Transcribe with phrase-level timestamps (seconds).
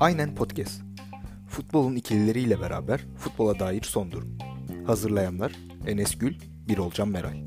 [0.00, 0.82] Aynen Podcast.
[1.48, 4.38] Futbolun ikilileriyle beraber futbola dair son durum.
[4.86, 5.52] Hazırlayanlar
[5.86, 6.34] Enes Gül,
[6.68, 7.44] Birolcan Meray.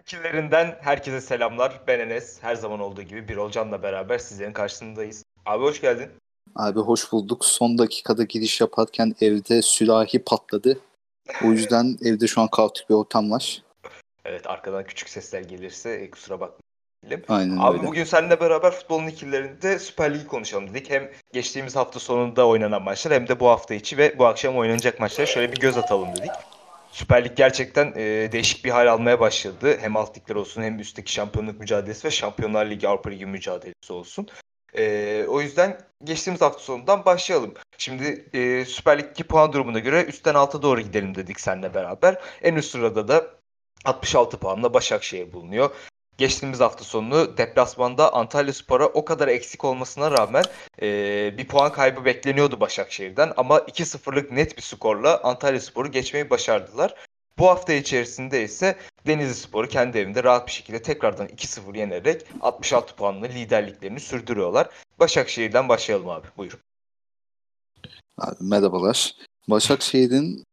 [0.00, 1.80] İkililerinden herkese selamlar.
[1.86, 2.42] Ben Enes.
[2.42, 5.24] Her zaman olduğu gibi Birolcan'la beraber sizlerin karşısındayız.
[5.46, 6.10] Abi hoş geldin.
[6.56, 7.44] Abi hoş bulduk.
[7.44, 10.80] Son dakikada giriş yaparken evde sürahi patladı.
[11.44, 13.62] O yüzden evde şu an kaotik bir ortam var.
[14.24, 17.24] Evet arkadan küçük sesler gelirse e, kusura bakmayın.
[17.28, 17.86] Aynen Abi öyle.
[17.86, 20.90] bugün seninle beraber futbolun ikililerinde Süper Ligi konuşalım dedik.
[20.90, 25.00] Hem geçtiğimiz hafta sonunda oynanan maçlar hem de bu hafta içi ve bu akşam oynanacak
[25.00, 26.30] maçlara şöyle bir göz atalım dedik.
[26.92, 29.78] Süper Lig gerçekten e, değişik bir hal almaya başladı.
[29.80, 34.28] Hem alt ligler olsun hem üstteki şampiyonluk mücadelesi ve Şampiyonlar Ligi Avrupa Ligi mücadelesi olsun.
[34.76, 37.54] E, o yüzden geçtiğimiz hafta sonundan başlayalım.
[37.78, 42.20] Şimdi e, Süper Lig 2 puan durumuna göre üstten alta doğru gidelim dedik seninle beraber.
[42.42, 43.26] En üst sırada da
[43.84, 45.70] 66 puanla Başakşehir bulunuyor.
[46.18, 50.44] Geçtiğimiz hafta sonu deplasmanda Antalya Spor'a o kadar eksik olmasına rağmen
[50.82, 50.86] e,
[51.38, 53.32] bir puan kaybı bekleniyordu Başakşehir'den.
[53.36, 56.94] Ama 2-0'lık net bir skorla Antalya Spor'u geçmeyi başardılar.
[57.38, 62.96] Bu hafta içerisinde ise Denizli Spor'u kendi evinde rahat bir şekilde tekrardan 2-0 yenerek 66
[62.96, 64.68] puanla liderliklerini sürdürüyorlar.
[64.98, 66.26] Başakşehir'den başlayalım abi.
[66.36, 66.58] Buyurun.
[68.18, 69.14] Abi, merhabalar.
[69.48, 70.44] Başakşehir'in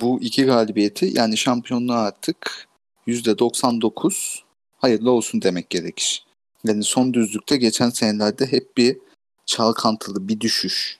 [0.00, 2.68] bu iki galibiyeti yani şampiyonluğa artık
[3.06, 4.38] %99
[4.78, 6.26] hayırlı olsun demek gerekir.
[6.64, 8.96] Yani son düzlükte geçen senelerde hep bir
[9.46, 10.98] çalkantılı bir düşüş,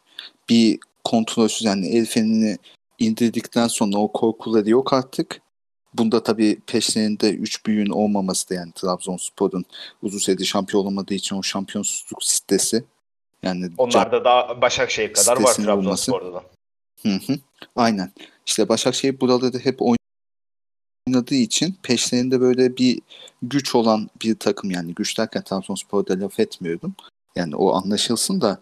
[0.49, 2.59] bir kontrolsüz yani el frenini
[2.99, 5.41] indirdikten sonra o korkuları yok artık.
[5.95, 9.65] Bunda tabii peşlerinde üç büyüğün olmaması da yani Trabzonspor'un
[10.03, 12.85] uzun süredir şampiyon olamadığı için o şampiyonsuzluk sitesi.
[13.43, 15.55] Yani Onlarda da Başakşehir kadar var.
[15.55, 16.43] Trabzonspor'da da.
[17.03, 17.39] Hı hı.
[17.77, 18.13] Aynen.
[18.47, 23.01] İşte Başakşehir buraları hep oynadığı için peşlerinde böyle bir
[23.43, 26.95] güç olan bir takım yani güç derken Trabzonspor'da laf etmiyordum.
[27.37, 28.61] Yani o anlaşılsın da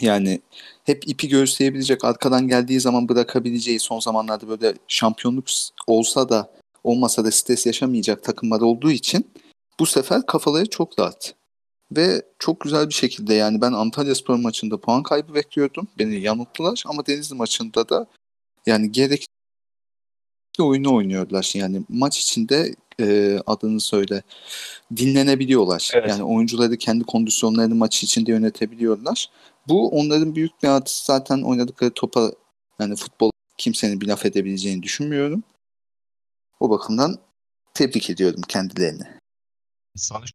[0.00, 0.40] yani
[0.84, 5.46] hep ipi göğüsleyebilecek arkadan geldiği zaman bırakabileceği son zamanlarda böyle şampiyonluk
[5.86, 6.50] olsa da
[6.84, 9.30] olmasa da stres yaşamayacak takımlar olduğu için
[9.80, 11.34] bu sefer kafaları çok rahat.
[11.96, 15.88] Ve çok güzel bir şekilde yani ben Antalya Spor maçında puan kaybı bekliyordum.
[15.98, 18.06] Beni yanılttılar ama Denizli maçında da
[18.66, 19.26] yani gerekli
[20.58, 21.52] oyunu oynuyorlar.
[21.54, 24.22] Yani maç içinde e, adını söyle
[24.96, 25.90] dinlenebiliyorlar.
[25.94, 26.10] Evet.
[26.10, 29.30] Yani oyuncuları kendi kondisyonlarını maç içinde yönetebiliyorlar.
[29.70, 32.32] Bu onların büyük bir artısı zaten oynadıkları topa
[32.78, 35.42] yani futbol kimsenin bir laf edebileceğini düşünmüyorum.
[36.60, 37.18] O bakımdan
[37.74, 39.02] tebrik ediyorum kendilerini.
[39.96, 40.32] Sonuç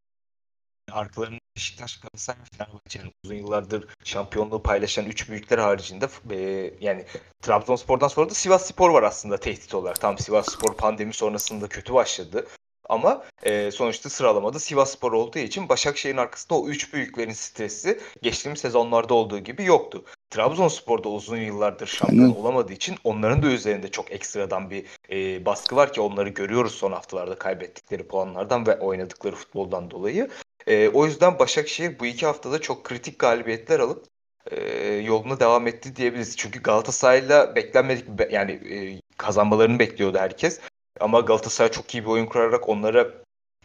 [0.91, 7.05] arkalarında Beşiktaş, Galatasaray ve Fenerbahçe yani uzun yıllardır şampiyonluğu paylaşan üç büyükler haricinde e, yani
[7.41, 10.01] Trabzonspor'dan sonra da Sivas Spor var aslında tehdit olarak.
[10.01, 12.47] Tam Sivas Spor pandemi sonrasında kötü başladı.
[12.89, 18.59] Ama e, sonuçta sıralamada Sivas Spor olduğu için Başakşehir'in arkasında o üç büyüklerin stresi geçtiğimiz
[18.59, 20.05] sezonlarda olduğu gibi yoktu.
[20.29, 22.35] Trabzonspor'da uzun yıllardır şampiyon Aynen.
[22.35, 26.91] olamadığı için onların da üzerinde çok ekstradan bir e, baskı var ki onları görüyoruz son
[26.91, 30.29] haftalarda kaybettikleri puanlardan ve oynadıkları futboldan dolayı.
[30.67, 34.05] E, o yüzden Başakşehir bu iki haftada çok kritik galibiyetler alıp
[34.51, 36.37] e, yoluna devam etti diyebiliriz.
[36.37, 40.59] Çünkü Galatasaray'la beklenmedik yani e, kazanmalarını bekliyordu herkes.
[40.99, 43.07] Ama Galatasaray çok iyi bir oyun kurarak onlara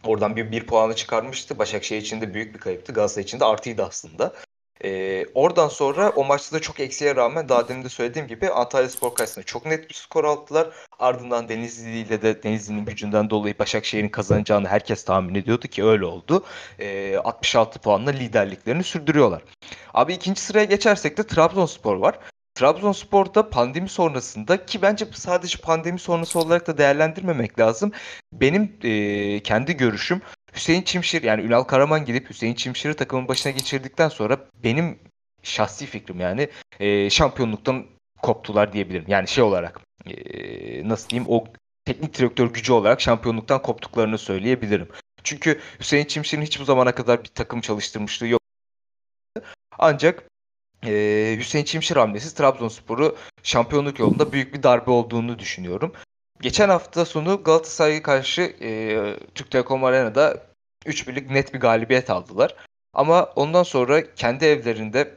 [0.03, 1.59] oradan bir, bir puanı çıkarmıştı.
[1.59, 2.93] Başakşehir için de büyük bir kayıptı.
[2.93, 4.33] Galatasaray için de artıydı aslında.
[4.83, 8.89] Ee, oradan sonra o maçta da çok eksiğe rağmen daha demin de söylediğim gibi Antalya
[8.89, 10.69] Spor karşısında çok net bir skor aldılar.
[10.99, 16.43] Ardından Denizli ile de Denizli'nin gücünden dolayı Başakşehir'in kazanacağını herkes tahmin ediyordu ki öyle oldu.
[16.79, 19.41] Ee, 66 puanla liderliklerini sürdürüyorlar.
[19.93, 22.19] Abi ikinci sıraya geçersek de Trabzonspor var.
[22.55, 27.91] Trabzonspor'da pandemi sonrasında ki bence sadece pandemi sonrası olarak da değerlendirmemek lazım.
[28.33, 30.21] Benim e, kendi görüşüm
[30.55, 34.99] Hüseyin Çimşir yani Ünal Karaman gidip Hüseyin Çimşir'i takımın başına geçirdikten sonra benim
[35.43, 37.85] şahsi fikrim yani e, şampiyonluktan
[38.21, 39.05] koptular diyebilirim.
[39.07, 41.45] Yani şey olarak e, nasıl diyeyim o
[41.85, 44.87] teknik direktör gücü olarak şampiyonluktan koptuklarını söyleyebilirim.
[45.23, 48.41] Çünkü Hüseyin Çimşir'in hiç bu zamana kadar bir takım çalıştırmışlığı yok.
[49.79, 50.30] Ancak
[50.85, 55.93] e, Hüseyin Çimşir hamlesi Trabzonspor'u şampiyonluk yolunda büyük bir darbe olduğunu düşünüyorum.
[56.41, 58.99] Geçen hafta sonu Galatasaray'a karşı e,
[59.35, 60.37] Türk Telekom Arena'da
[60.85, 62.55] 3-1'lik net bir galibiyet aldılar.
[62.93, 65.15] Ama ondan sonra kendi evlerinde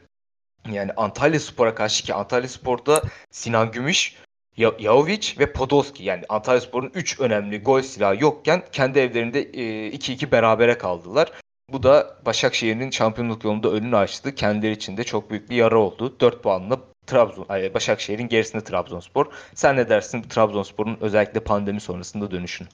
[0.72, 4.16] yani Antalya Spor'a karşı ki Antalya Spor'da Sinan Gümüş,
[4.56, 9.88] Ya- Yahovic ve Podolski yani Antalya Spor'un 3 önemli gol silahı yokken kendi evlerinde e,
[9.90, 11.32] 2-2 berabere kaldılar.
[11.74, 14.34] Bu da Başakşehir'in şampiyonluk yolunda önünü açtı.
[14.34, 16.16] Kendileri için de çok büyük bir yara oldu.
[16.20, 19.26] 4 puanla Trabzon, Başakşehir'in gerisinde Trabzonspor.
[19.54, 22.66] Sen ne dersin Trabzonspor'un özellikle pandemi sonrasında dönüşün?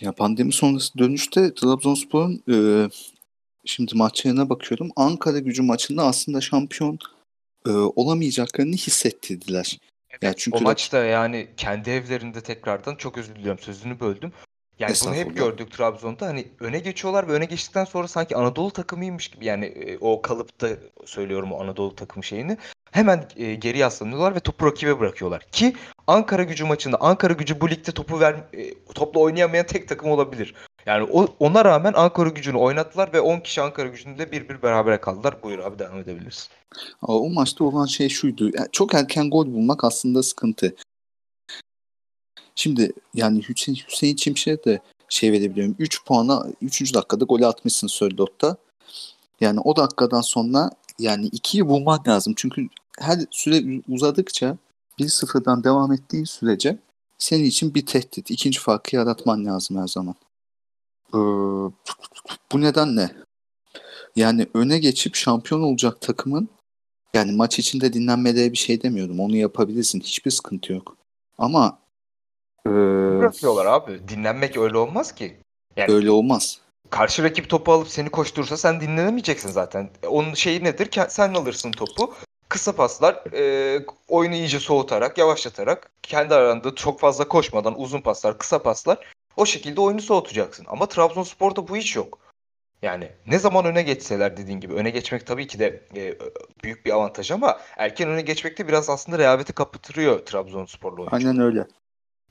[0.00, 2.88] Ya pandemi sonrası dönüşte Trabzonspor'un e,
[3.64, 4.90] şimdi maçlarına bakıyorum.
[4.96, 6.98] Ankara gücü maçında aslında şampiyon
[7.66, 9.78] e, olamayacaklarını hissettirdiler.
[10.10, 14.32] Evet, ya çünkü o maçta yani kendi evlerinde tekrardan çok özür diliyorum sözünü böldüm.
[14.78, 16.26] Yani bunu hep gördük Trabzon'da.
[16.26, 20.68] Hani öne geçiyorlar ve öne geçtikten sonra sanki Anadolu takımıymış gibi yani e, o kalıpta
[21.04, 22.56] söylüyorum o Anadolu takımı şeyini.
[22.90, 25.46] Hemen e, geri yaslanıyorlar ve topu rakibe bırakıyorlar.
[25.52, 25.76] Ki
[26.06, 30.54] Ankara gücü maçında Ankara gücü bu ligde topu ver e, topla oynayamayan tek takım olabilir.
[30.86, 35.00] Yani o, ona rağmen Ankara gücünü oynattılar ve 10 kişi Ankara gücünde bir bir berabere
[35.00, 35.42] kaldılar.
[35.42, 36.48] Buyur abi devam edebilirsin.
[37.02, 38.50] O maçta olan şey şuydu.
[38.72, 40.74] Çok erken gol bulmak aslında sıkıntı.
[42.58, 45.76] Şimdi yani Hüseyin, Hüseyin Çimşek'e de şey verebiliyorum.
[45.78, 46.94] 3 puana 3.
[46.94, 48.56] dakikada golü atmışsın Söldot'ta.
[49.40, 52.34] Yani o dakikadan sonra yani 2'yi bulman lazım.
[52.36, 52.68] Çünkü
[52.98, 54.56] her süre uzadıkça
[54.98, 56.78] 1-0'dan devam ettiği sürece
[57.18, 58.30] senin için bir tehdit.
[58.30, 60.14] ikinci farkı yaratman lazım her zaman.
[61.14, 61.18] Ee,
[62.52, 63.10] bu nedenle
[64.16, 66.48] yani öne geçip şampiyon olacak takımın
[67.14, 69.20] yani maç içinde dinlenmede bir şey demiyorum.
[69.20, 70.00] Onu yapabilirsin.
[70.00, 70.96] Hiçbir sıkıntı yok.
[71.38, 71.87] Ama
[72.68, 74.08] ee, Bırakıyorlar abi.
[74.08, 75.36] Dinlenmek öyle olmaz ki.
[75.76, 76.60] Yani öyle olmaz.
[76.90, 79.90] Karşı rakip topu alıp seni koşturursa sen dinlenemeyeceksin zaten.
[80.08, 80.90] Onun şeyi nedir?
[81.08, 82.14] Sen alırsın topu.
[82.48, 88.62] Kısa paslar, e, oyunu iyice soğutarak, yavaşlatarak, kendi aranda çok fazla koşmadan uzun paslar, kısa
[88.62, 88.98] paslar
[89.36, 90.66] o şekilde oyunu soğutacaksın.
[90.68, 92.18] Ama Trabzonspor'da bu hiç yok.
[92.82, 96.18] Yani ne zaman öne geçseler dediğin gibi öne geçmek tabii ki de e,
[96.64, 101.16] büyük bir avantaj ama erken öne geçmek de biraz aslında rehaveti kapatırıyor Trabzonsporlu oyuncu.
[101.16, 101.66] Aynen öyle.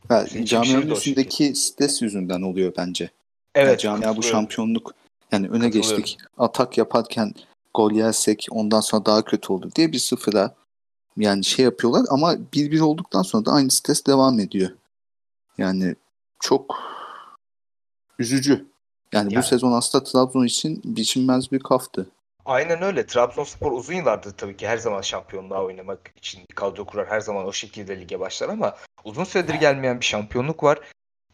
[0.10, 3.10] Yani camianın üstündeki stres yüzünden oluyor bence.
[3.56, 3.84] Evet.
[3.84, 4.94] Yani camia bu şampiyonluk
[5.32, 6.18] yani öne geçtik.
[6.38, 7.34] Atak yaparken
[7.74, 10.56] gol yersek ondan sonra daha kötü olur diye bir sıfıra
[11.18, 14.70] yani şey yapıyorlar ama bir bir olduktan sonra da aynı stres devam ediyor.
[15.58, 15.96] Yani
[16.40, 16.76] çok
[18.20, 18.66] üzücü.
[19.14, 19.44] Yani, yani.
[19.44, 22.10] bu sezon aslında Trabzon için biçilmez bir kaftı.
[22.48, 23.06] Aynen öyle.
[23.06, 27.08] Trabzonspor uzun yıllardır tabii ki her zaman şampiyonluğa oynamak için kadro kurar.
[27.08, 30.80] Her zaman o şekilde lige başlar ama uzun süredir gelmeyen bir şampiyonluk var.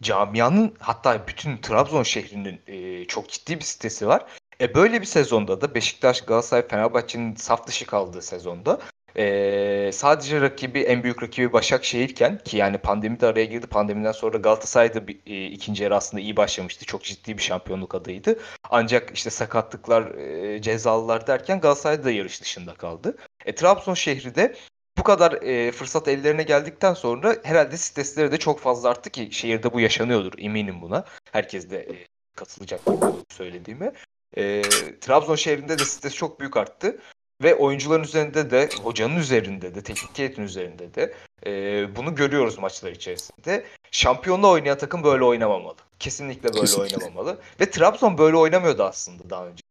[0.01, 4.25] Camianın hatta bütün Trabzon şehrinin e, çok ciddi bir sitesi var.
[4.61, 8.79] E böyle bir sezonda da Beşiktaş, Galatasaray, Fenerbahçe'nin saf dışı kaldığı sezonda
[9.17, 13.67] ee, sadece rakibi en büyük rakibi Başakşehir'ken ki yani pandemi de araya girdi.
[13.67, 16.85] Pandemiden sonra Galatasaray da bir, e, ikinci yarı aslında iyi başlamıştı.
[16.85, 18.39] Çok ciddi bir şampiyonluk adayıydı.
[18.69, 23.17] Ancak işte sakatlıklar, e, cezalılar derken Galatasaray da yarış dışında kaldı.
[23.45, 24.55] E, Trabzon şehri de
[24.97, 29.73] bu kadar e, fırsat ellerine geldikten sonra herhalde stresleri de çok fazla arttı ki şehirde
[29.73, 31.05] bu yaşanıyordur eminim buna.
[31.31, 32.81] Herkes de e, katılacak
[33.29, 33.93] söylediğime.
[34.37, 34.61] E,
[35.01, 36.99] Trabzon şehrinde de stres çok büyük arttı.
[37.43, 41.13] Ve oyuncuların üzerinde de, hocanın üzerinde de, teknik heyetin üzerinde de
[41.45, 43.63] e, bunu görüyoruz maçlar içerisinde.
[43.91, 45.75] Şampiyonla oynayan takım böyle oynamamalı.
[45.99, 46.97] Kesinlikle böyle Kesinlikle.
[46.97, 47.37] oynamamalı.
[47.59, 49.61] Ve Trabzon böyle oynamıyordu aslında daha önce.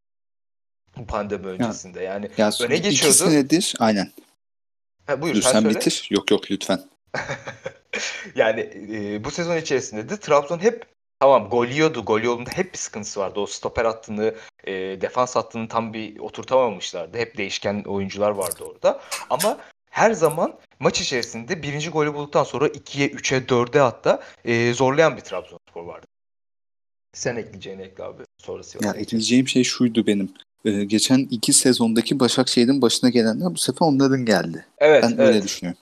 [0.96, 2.02] Bu pandemi öncesinde.
[2.02, 3.14] Yani ya, öne geçiyordu.
[3.14, 4.12] İki senedir aynen.
[5.06, 6.08] Ha, buyur, Dur, sen, sen bitir.
[6.10, 6.82] Yok yok lütfen.
[8.34, 8.60] yani
[8.92, 10.91] e, bu sezon içerisinde de Trabzon hep
[11.22, 12.04] Tamam gol yiyordu.
[12.04, 13.40] Gol yolunda hep bir sıkıntısı vardı.
[13.40, 14.34] O stoper hattını,
[14.64, 17.19] e, defans hattını tam bir oturtamamışlardı.
[17.19, 19.00] Hep değişken oyuncular vardı orada.
[19.30, 19.58] Ama
[19.90, 25.20] her zaman maç içerisinde birinci golü bulduktan sonra 2'ye, 3'e, 4'e hatta e, zorlayan bir
[25.20, 26.06] Trabzonspor vardı.
[27.12, 28.23] Sen ekleyeceğini ekle abi.
[28.38, 28.85] Sonrası yok.
[28.85, 30.35] Ya ekleyeceğim şey şuydu benim.
[30.64, 34.66] Ee, geçen iki sezondaki Başakşehir'in başına gelenler bu sefer onların geldi.
[34.78, 35.20] Evet, ben evet.
[35.20, 35.80] öyle düşünüyorum.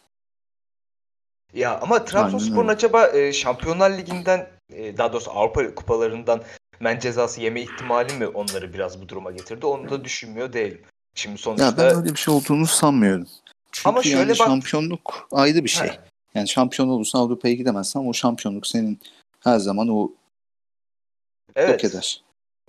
[1.54, 6.42] Ya ama Trabzonspor'un acaba e, Şampiyonlar Ligi'nden e, daha doğrusu Avrupa kupalarından
[6.80, 9.66] men cezası yeme ihtimali mi onları biraz bu duruma getirdi?
[9.66, 10.80] Onu da düşünmüyor değilim.
[11.14, 11.64] Şimdi sonuçta...
[11.64, 13.26] Ya ben öyle bir şey olduğunu sanmıyorum.
[13.73, 14.37] Çünkü ama şöyle yani bak...
[14.37, 15.88] şampiyonluk ayrı bir şey.
[15.88, 15.99] He.
[16.35, 19.00] Yani şampiyon olursan Avrupa'ya gidemezsen o şampiyonluk senin
[19.40, 20.12] her zaman o
[21.57, 21.71] evet.
[21.71, 22.23] yok eder.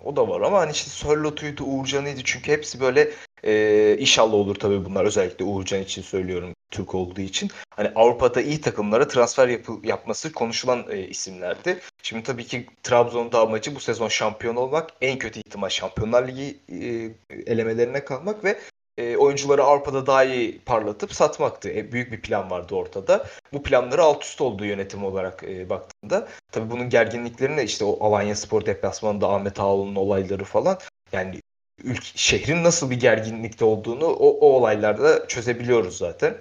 [0.04, 3.12] O da var ama hani işte Sörlot'uydu, Uğurcan'ıydı çünkü hepsi böyle
[3.44, 7.50] e, inşallah olur tabii bunlar özellikle Uğurcan için söylüyorum Türk olduğu için.
[7.70, 11.80] Hani Avrupa'da iyi takımlara transfer yapı, yapması konuşulan e, isimlerdi.
[12.04, 14.90] Şimdi tabii ki Trabzon'da amacı bu sezon şampiyon olmak.
[15.02, 17.10] En kötü ihtimal Şampiyonlar Ligi e,
[17.52, 18.60] elemelerine kalmak ve
[18.98, 21.70] e, oyuncuları Avrupa'da daha iyi parlatıp satmaktı.
[21.70, 23.28] E, büyük bir plan vardı ortada.
[23.54, 26.28] Bu planları alt üst olduğu yönetim olarak e, baktığında.
[26.52, 30.80] Tabii bunun gerginliklerini işte o Alanya Spor deplasmanında Ahmet Ağaoğlu'nun olayları falan
[31.12, 31.42] yani
[31.84, 36.38] ülke, şehrin nasıl bir gerginlikte olduğunu o, o olaylarda çözebiliyoruz zaten.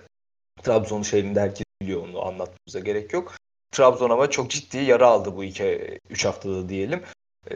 [0.63, 3.37] Trabzon şehrinde herkes biliyor onu anlatmamıza gerek yok.
[3.73, 7.03] Trabzon ama çok ciddi yara aldı bu iki üç haftada diyelim.
[7.51, 7.55] E,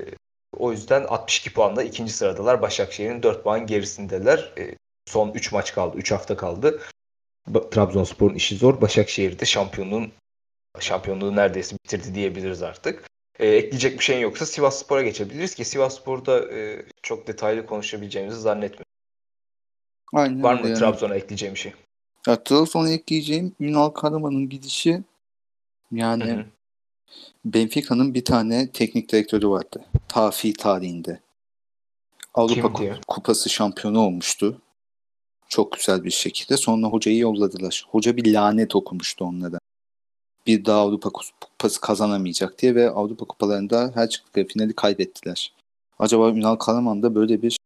[0.56, 2.62] o yüzden 62 puanla ikinci sıradalar.
[2.62, 4.52] Başakşehir'in 4 puan gerisindeler.
[4.58, 5.96] E, son 3 maç kaldı.
[5.96, 6.80] 3 hafta kaldı.
[7.70, 8.80] Trabzonspor'un işi zor.
[8.80, 10.12] Başakşehir'de şampiyonluğun
[10.80, 13.10] şampiyonluğu neredeyse bitirdi diyebiliriz artık.
[13.38, 18.40] E, ekleyecek bir şeyin yoksa Sivas Spor'a geçebiliriz ki Sivas Spor'da e, çok detaylı konuşabileceğimizi
[18.40, 18.84] zannetmiyorum.
[20.12, 20.78] Aynen Var mı yani.
[20.78, 21.72] Trabzon'a ekleyeceğim bir şey?
[22.26, 25.02] Ya Trabzon'a ekleyeceğim Ünal Karaman'ın gidişi
[25.92, 26.46] yani Hı-hı.
[27.44, 29.84] Benfica'nın bir tane teknik direktörü vardı.
[30.08, 31.20] Tafi tarihinde.
[32.34, 33.00] Avrupa Kimdi?
[33.08, 34.62] Kupası şampiyonu olmuştu.
[35.48, 36.56] Çok güzel bir şekilde.
[36.56, 37.86] Sonra hocayı yolladılar.
[37.90, 39.58] Hoca bir lanet okumuştu onlara.
[40.46, 45.52] Bir daha Avrupa Kupası kazanamayacak diye ve Avrupa Kupalarında her çıktıkları finali kaybettiler.
[45.98, 47.56] Acaba Ünal Karaman da böyle bir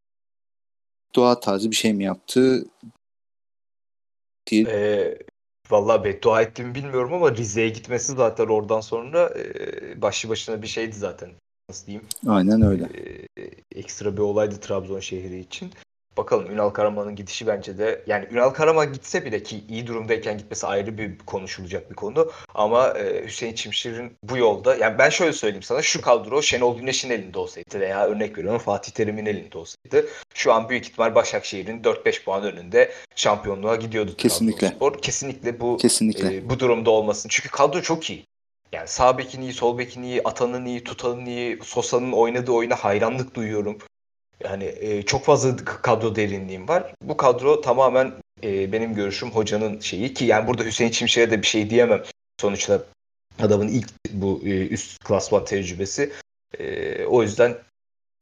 [1.15, 2.65] dua tarzı bir şey mi yaptı
[4.51, 4.63] diye.
[4.63, 5.19] Ee,
[5.71, 10.97] Valla beddua ettiğimi bilmiyorum ama Rize'ye gitmesi zaten oradan sonra e, başlı başına bir şeydi
[10.97, 11.31] zaten.
[11.69, 12.07] Nasıl diyeyim?
[12.27, 12.85] Aynen öyle.
[12.85, 15.73] E, ekstra bir olaydı Trabzon şehri için.
[16.19, 20.67] Bakalım Ünal Karaman'ın gidişi bence de yani Ünal Karaman gitse bile ki iyi durumdayken gitmesi
[20.67, 22.31] ayrı bir konuşulacak bir konu.
[22.55, 27.11] Ama e, Hüseyin Çimşir'in bu yolda yani ben şöyle söyleyeyim sana şu kadro Şenol Güneş'in
[27.11, 32.25] elinde olsaydı veya örnek veriyorum Fatih Terim'in elinde olsaydı şu an büyük ihtimal Başakşehir'in 4-5
[32.25, 34.15] puan önünde şampiyonluğa gidiyordu.
[34.19, 34.59] Kesinlikle.
[34.59, 35.03] Trabzonspor.
[35.03, 36.37] Kesinlikle bu Kesinlikle.
[36.37, 37.29] E, bu durumda olmasın.
[37.33, 38.27] Çünkü kadro çok iyi.
[38.73, 43.35] Yani sağ bekin iyi, sol bekin iyi, atanın iyi, tutanın iyi, Sosa'nın oynadığı oyuna hayranlık
[43.35, 43.79] duyuyorum.
[44.45, 46.95] Yani e, çok fazla kadro derinliğim var.
[47.03, 51.47] Bu kadro tamamen e, benim görüşüm hocanın şeyi ki yani burada Hüseyin Çimşek'e de bir
[51.47, 52.03] şey diyemem.
[52.41, 52.83] Sonuçta
[53.41, 56.13] adamın ilk bu e, üst klasman tecrübesi.
[56.59, 57.57] E, o yüzden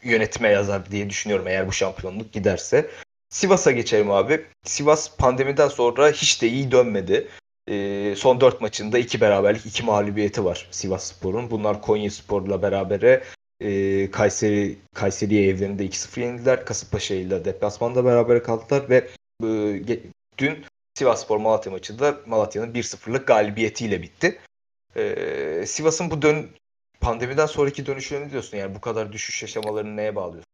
[0.03, 2.91] yönetime yazar diye düşünüyorum eğer bu şampiyonluk giderse.
[3.31, 4.45] Sivas'a geçelim abi.
[4.65, 7.29] Sivas pandemiden sonra hiç de iyi dönmedi.
[7.69, 11.51] E, son 4 maçında 2 beraberlik 2 mağlubiyeti var Sivas Spor'un.
[11.51, 13.23] Bunlar Konya Spor'la berabere
[13.61, 16.65] e, Kayseri Kayseri'ye evlerinde 2-0 yenildiler.
[16.67, 19.09] Kasımpaşa ile deplasmanda beraber kaldılar ve
[19.45, 20.01] e,
[20.39, 24.39] dün Sivasspor Malatya maçı da Malatya'nın 1-0'lık galibiyetiyle bitti.
[24.97, 26.51] E, Sivas'ın bu dön
[27.01, 28.57] pandemiden sonraki dönüşüne ne diyorsun?
[28.57, 30.53] Yani bu kadar düşüş yaşamalarını neye bağlıyorsun?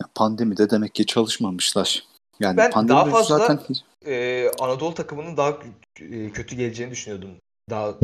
[0.00, 2.04] Ya pandemide demek ki çalışmamışlar.
[2.40, 3.60] Yani ben daha fazla zaten...
[4.06, 5.58] e, Anadolu takımının daha
[6.00, 7.30] e, kötü geleceğini düşünüyordum.
[7.70, 7.94] Daha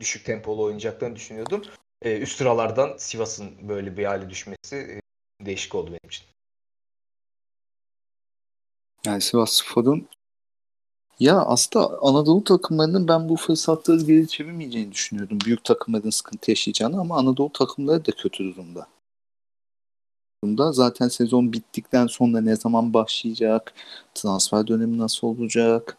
[0.00, 1.62] düşük tempolu oynayacaklarını düşünüyordum
[2.02, 5.00] e, üst sıralardan Sivas'ın böyle bir hale düşmesi e,
[5.46, 6.26] değişik oldu benim için.
[9.06, 10.08] Yani Sivas Spor'un
[11.20, 15.38] ya aslında Anadolu takımlarının ben bu fırsatları geri çevirmeyeceğini düşünüyordum.
[15.44, 18.86] Büyük takımların sıkıntı yaşayacağını ama Anadolu takımları da kötü durumda.
[20.44, 20.72] durumda.
[20.72, 23.74] Zaten sezon bittikten sonra ne zaman başlayacak?
[24.14, 25.98] Transfer dönemi nasıl olacak?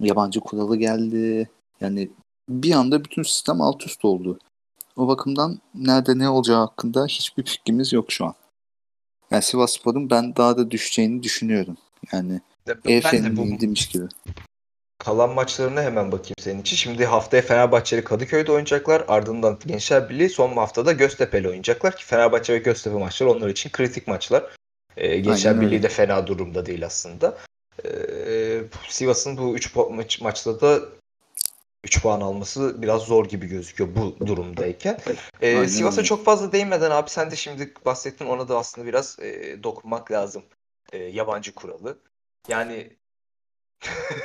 [0.00, 1.50] Yabancı kuralı geldi.
[1.80, 2.10] Yani
[2.48, 4.38] bir anda bütün sistem alt üst oldu.
[4.98, 8.34] O bakımdan nerede ne olacağı hakkında hiçbir fikrimiz yok şu an.
[9.30, 11.76] Yani Sivas Spor'un ben daha da düşeceğini düşünüyorum.
[12.12, 12.40] Yani
[12.84, 14.04] EF'nin demiş gibi.
[14.98, 16.76] Kalan maçlarına hemen bakayım senin için.
[16.76, 19.04] Şimdi haftaya Fenerbahçe ile Kadıköy'de oynayacaklar.
[19.08, 23.70] Ardından Gençler Birliği son haftada Göztepe ile oynayacaklar ki Fenerbahçe ve Göztepe maçları onlar için
[23.70, 24.44] kritik maçlar.
[24.96, 25.82] Ee, Gençler Aynen Birliği öyle.
[25.82, 27.38] de fena durumda değil aslında.
[27.84, 30.80] Ee, Sivas'ın bu 3 maç, maçta da
[31.84, 34.98] 3 puan alması biraz zor gibi gözüküyor bu durumdayken.
[35.40, 39.62] Ee, Sivas'a çok fazla değinmeden abi sen de şimdi bahsettin ona da aslında biraz e,
[39.62, 40.44] dokunmak lazım.
[40.92, 41.98] E, yabancı kuralı.
[42.48, 42.96] Yani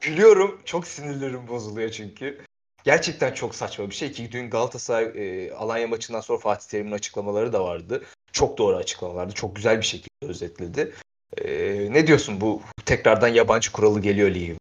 [0.00, 2.44] gülüyorum çok sinirlerim bozuluyor çünkü.
[2.84, 7.52] Gerçekten çok saçma bir şey ki dün Galatasaray e, Alanya maçından sonra Fatih Terim'in açıklamaları
[7.52, 8.04] da vardı.
[8.32, 9.32] Çok doğru açıklamalardı.
[9.32, 10.94] Çok güzel bir şekilde özetledi.
[11.36, 11.52] E,
[11.92, 14.56] ne diyorsun bu tekrardan yabancı kuralı geliyor ligi?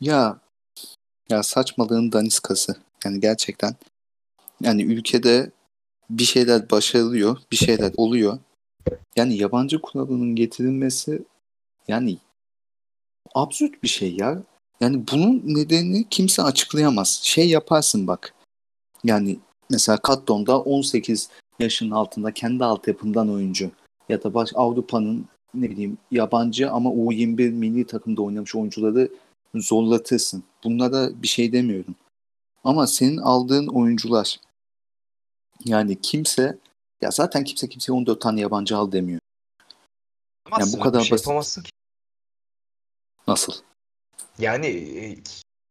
[0.00, 0.41] Ya
[1.32, 2.76] ya saçmalığın daniskası.
[3.04, 3.74] Yani gerçekten
[4.60, 5.50] yani ülkede
[6.10, 8.38] bir şeyler başarılıyor, bir şeyler oluyor.
[9.16, 11.22] Yani yabancı kuralının getirilmesi
[11.88, 12.18] yani
[13.34, 14.42] absürt bir şey ya.
[14.80, 17.20] Yani bunun nedenini kimse açıklayamaz.
[17.22, 18.34] Şey yaparsın bak.
[19.04, 19.38] Yani
[19.70, 23.70] mesela Katton'da 18 yaşın altında kendi altyapından oyuncu
[24.08, 29.08] ya da baş Avrupa'nın ne bileyim yabancı ama U21 milli takımda oynamış oyuncuları
[29.54, 30.44] zorlatırsın.
[30.64, 31.94] Bunlara bir şey demiyorum.
[32.64, 34.40] Ama senin aldığın oyuncular
[35.64, 36.58] yani kimse
[37.00, 39.20] ya zaten kimse kimseye 14 tane yabancı al demiyor.
[40.60, 41.26] Yani bu kadar şey basit.
[41.26, 41.70] Yapamazsın ki.
[43.28, 43.52] Nasıl?
[44.38, 45.18] Yani e,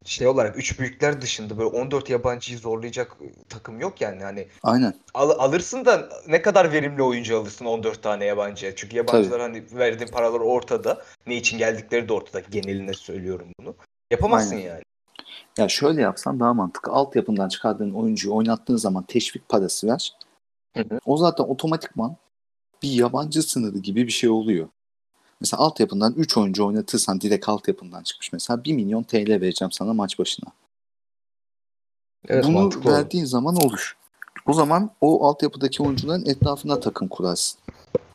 [0.05, 3.17] şey olarak üç büyükler dışında böyle 14 yabancıyı zorlayacak
[3.49, 4.23] takım yok yani.
[4.23, 4.93] Hani Aynen.
[5.13, 8.73] Al, alırsın da ne kadar verimli oyuncu alırsın 14 tane yabancı.
[8.75, 9.41] Çünkü yabancılar Tabii.
[9.41, 11.01] hani verdiğin paralar ortada.
[11.27, 12.39] Ne için geldikleri de ortada.
[12.39, 13.75] Geneline söylüyorum bunu.
[14.11, 14.67] Yapamazsın Aynen.
[14.67, 14.81] yani.
[15.57, 16.91] Ya şöyle yapsan daha mantıklı.
[16.91, 20.13] Altyapından çıkardığın oyuncuyu oynattığın zaman teşvik parası ver.
[20.77, 20.99] Hı hı.
[21.05, 22.15] O zaten otomatikman
[22.83, 24.67] bir yabancı sınırı gibi bir şey oluyor.
[25.41, 30.19] Mesela altyapından 3 oyuncu oynatırsan direkt altyapından çıkmış mesela 1 milyon TL vereceğim sana maç
[30.19, 30.49] başına.
[32.27, 32.97] Evet, Bunu mantıklı olur.
[32.97, 33.97] verdiğin zaman olur.
[34.45, 37.59] O zaman o altyapıdaki oyuncuların etrafına takım kurarsın.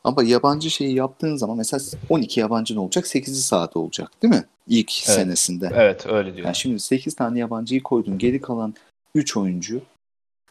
[0.03, 3.05] Ama yabancı şeyi yaptığın zaman mesela 12 yabancı ne olacak?
[3.05, 4.45] 8'i sahada olacak değil mi?
[4.67, 5.15] İlk Evet.
[5.15, 5.71] senesinde.
[5.73, 6.45] Evet öyle diyor.
[6.45, 8.17] Yani şimdi 8 tane yabancıyı koydun.
[8.17, 8.73] Geri kalan
[9.15, 9.81] 3 oyuncu.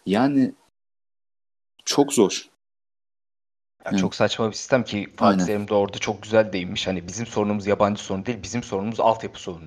[0.07, 0.53] Yani
[1.85, 2.49] çok zor.
[3.93, 5.47] Ya çok saçma bir sistem ki Fatih Aynen.
[5.47, 6.87] Terim de orada çok güzel değinmiş.
[6.87, 9.67] Hani bizim sorunumuz yabancı sorunu değil, bizim sorunumuz altyapı sorunu.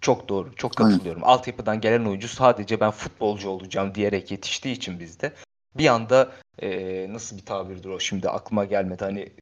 [0.00, 0.90] Çok doğru, çok Aynen.
[0.92, 1.24] katılıyorum.
[1.24, 5.32] Altyapıdan gelen oyuncu sadece ben futbolcu olacağım diyerek yetiştiği için bizde
[5.74, 6.32] bir anda
[6.62, 9.04] eee, nasıl bir tabirdir o şimdi aklıma gelmedi.
[9.04, 9.32] Hani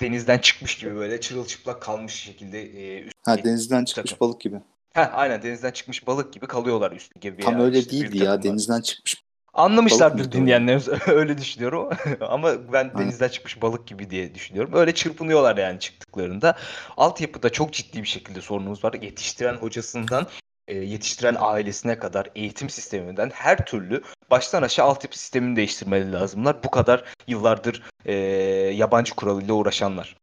[0.00, 4.28] denizden çıkmış gibi böyle çırılçıplak kalmış şekilde eee üst Ha denizden çıkmış takım.
[4.28, 4.56] balık gibi.
[4.94, 8.42] Heh, aynen denizden çıkmış balık gibi kalıyorlar üst lige Tam veya öyle işte değildi ya.
[8.42, 9.23] Denizden çıkmış.
[9.54, 12.98] Anlamışlardır dinleyenlerimiz öyle düşünüyorum ama ben Aynen.
[12.98, 14.70] denizden çıkmış balık gibi diye düşünüyorum.
[14.74, 16.56] Öyle çırpınıyorlar yani çıktıklarında.
[16.96, 18.92] Altyapıda çok ciddi bir şekilde sorunumuz var.
[18.92, 20.26] Yetiştiren hocasından
[20.68, 26.62] e, yetiştiren ailesine kadar eğitim sisteminden her türlü baştan aşağı altyapı sistemini değiştirmeli lazımlar.
[26.64, 28.14] Bu kadar yıllardır e,
[28.74, 30.16] yabancı kuralıyla uğraşanlar.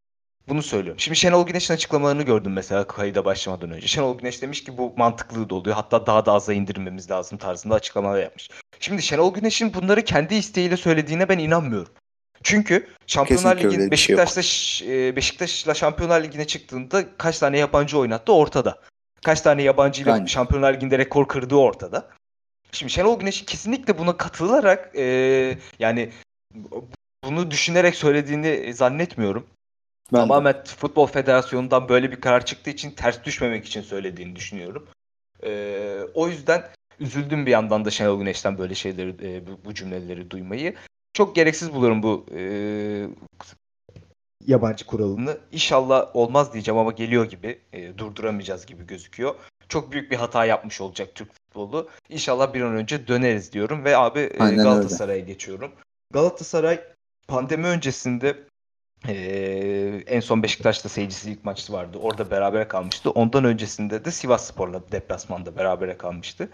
[0.50, 1.00] Bunu söylüyorum.
[1.00, 3.88] Şimdi Şenol Güneş'in açıklamalarını gördüm mesela kayıda başlamadan önce.
[3.88, 5.76] Şenol Güneş demiş ki bu mantıklı da oluyor.
[5.76, 8.50] Hatta daha da aza indirmemiz lazım tarzında açıklamalar yapmış.
[8.80, 11.94] Şimdi Şenol Güneş'in bunları kendi isteğiyle söylediğine ben inanmıyorum.
[12.44, 13.92] Çünkü Şampiyonlar Kesinlikle Ligi şey yok.
[13.92, 18.80] Beşiktaş'ta ş- e, Beşiktaş'la Şampiyonlar Ligi'ne çıktığında kaç tane yabancı oynattı ortada.
[19.26, 20.26] Kaç tane yabancıyla Aynen.
[20.26, 22.10] Şampiyonlar Ligi'nde rekor kırdığı ortada.
[22.72, 26.12] Şimdi Şenol Güneş'in kesinlikle buna katılarak e, yani
[27.24, 29.48] bunu düşünerek söylediğini zannetmiyorum.
[30.14, 30.28] Ben de.
[30.28, 34.88] Tamamen Futbol Federasyonu'ndan böyle bir karar çıktığı için ters düşmemek için söylediğini düşünüyorum.
[35.44, 36.64] Ee, o yüzden
[37.00, 40.76] üzüldüm bir yandan da Şenol Güneş'ten böyle şeyleri, e, bu, bu cümleleri duymayı.
[41.14, 42.44] Çok gereksiz buluyorum bu e,
[44.48, 45.38] yabancı kuralını.
[45.52, 49.36] İnşallah olmaz diyeceğim ama geliyor gibi, e, durduramayacağız gibi gözüküyor.
[49.70, 51.90] Çok büyük bir hata yapmış olacak Türk futbolu.
[52.10, 54.38] İnşallah bir an önce döneriz diyorum ve abi e.
[54.38, 55.72] Galatasaray'a geçiyorum.
[56.14, 56.80] Galatasaray
[57.28, 58.44] pandemi öncesinde
[59.08, 61.98] ee, en son Beşiktaş'ta seyircisi ilk maçı vardı.
[61.98, 63.10] Orada berabere kalmıştı.
[63.10, 66.50] Ondan öncesinde de Sivas Spor'la deplasmanda berabere kalmıştı.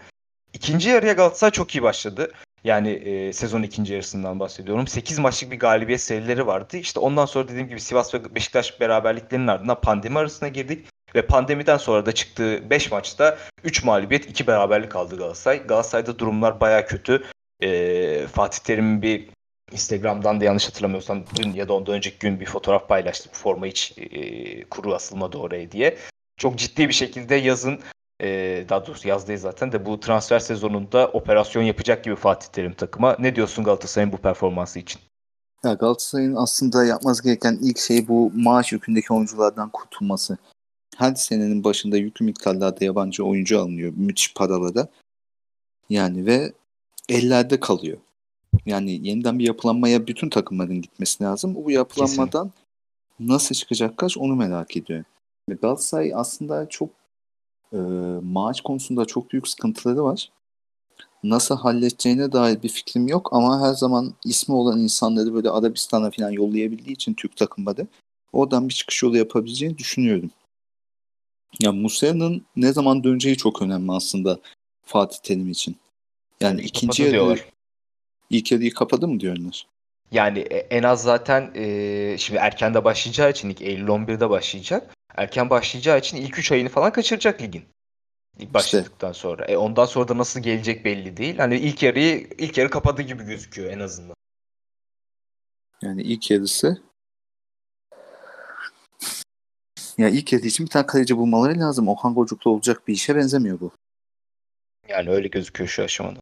[0.52, 2.32] İkinci yarıya Galatasaray çok iyi başladı.
[2.64, 4.86] Yani e, sezon ikinci yarısından bahsediyorum.
[4.86, 6.76] 8 maçlık bir galibiyet serileri vardı.
[6.76, 10.86] İşte ondan sonra dediğim gibi Sivas ve Beşiktaş beraberliklerinin ardından pandemi arasına girdik.
[11.14, 15.66] Ve pandemiden sonra da çıktığı 5 maçta 3 mağlubiyet 2 beraberlik aldı Galatasaray.
[15.66, 17.24] Galatasaray'da durumlar baya kötü.
[17.60, 19.28] E, Fatih Terim'in bir
[19.72, 23.30] Instagram'dan da yanlış hatırlamıyorsam dün ya da ondan önceki gün bir fotoğraf paylaştı.
[23.32, 25.98] Bu forma hiç e, kuru asılmadı oraya diye.
[26.36, 27.80] Çok ciddi bir şekilde yazın
[28.22, 33.16] e, daha doğrusu yazdayız zaten de bu transfer sezonunda operasyon yapacak gibi Fatih Terim takıma.
[33.18, 35.00] Ne diyorsun Galatasaray'ın bu performansı için?
[35.64, 40.38] Ya Galatasaray'ın aslında yapması gereken ilk şey bu maaş yükündeki oyunculardan kurtulması.
[40.96, 43.92] Her senenin başında yüklü miktarlarda yabancı oyuncu alınıyor.
[43.96, 44.88] Müthiş paralara.
[45.90, 46.52] Yani ve
[47.08, 47.98] ellerde kalıyor.
[48.68, 51.54] Yani yeniden bir yapılanmaya bütün takımların gitmesi lazım.
[51.54, 52.52] Bu yapılanmadan
[53.20, 55.06] nasıl çıkacak kaç onu merak ediyorum.
[55.50, 56.90] Ve Galatasaray aslında çok
[57.72, 57.76] e,
[58.22, 60.30] maaş konusunda çok büyük sıkıntıları var.
[61.22, 66.30] Nasıl halledeceğine dair bir fikrim yok ama her zaman ismi olan insanları böyle Arabistan'a falan
[66.30, 67.86] yollayabildiği için Türk takımları
[68.32, 70.30] oradan bir çıkış yolu yapabileceğini düşünüyorum.
[71.60, 74.38] Ya Muslera'nın ne zaman döneceği çok önemli aslında
[74.82, 75.76] Fatih Terim için.
[76.40, 77.57] Yani ikinci Kapadı yarı diyorlar.
[78.30, 79.66] İlk yarıyı kapadı mı diyorlar?
[80.10, 84.94] Yani e, en az zaten e, şimdi erken de başlayacağı için ilk Eylül 11'de başlayacak.
[85.16, 87.64] Erken başlayacağı için ilk 3 ayını falan kaçıracak ligin.
[88.38, 89.44] İlk başladıktan sonra.
[89.44, 91.38] E, ondan sonra da nasıl gelecek belli değil.
[91.38, 94.14] Hani ilk yarıyı ilk yarı kapadı gibi gözüküyor en azından.
[95.82, 96.82] Yani ilk yarısı
[99.98, 101.88] ya ilk yarı için bir tane kaleci bulmaları lazım.
[101.88, 103.70] Okan Gocuk'ta olacak bir işe benzemiyor bu.
[104.88, 106.20] Yani öyle gözüküyor şu aşamada.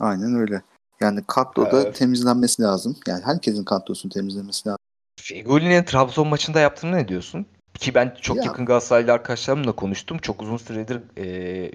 [0.00, 0.62] Aynen öyle.
[1.02, 1.94] Yani kadroda Evet.
[1.96, 2.96] temizlenmesi lazım.
[3.06, 4.78] Yani herkesin kadrosunu temizlemesi lazım.
[5.20, 7.46] Fegoli'nin Trabzon maçında yaptığını ne diyorsun?
[7.74, 10.18] Ki ben çok Ya- yakın Galatasaraylı arkadaşlarımla konuştum.
[10.18, 11.26] Çok uzun süredir e,